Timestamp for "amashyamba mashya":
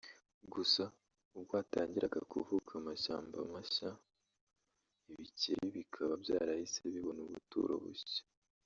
2.81-3.89